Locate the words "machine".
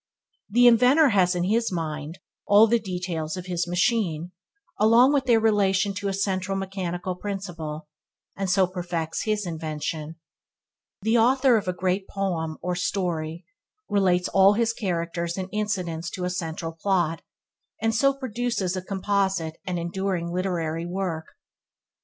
3.67-4.31